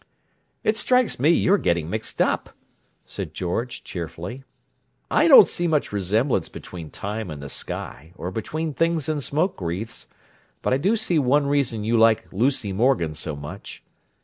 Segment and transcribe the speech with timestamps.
[0.63, 2.55] "It strikes me you're getting mixed up,"
[3.05, 4.43] said George cheerfully.
[5.11, 9.61] "I don't see much resemblance between time and the sky, or between things and smoke
[9.61, 10.07] wreaths;
[10.63, 13.83] but I do see one reason you like Lucy Morgan so much.